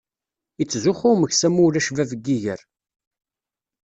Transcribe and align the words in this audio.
Ittzuxxu 0.61 1.07
umeksa 1.13 1.47
ma 1.49 1.59
ulac 1.65 1.87
bab 1.95 2.11
n 2.15 2.21
yiger. 2.25 2.61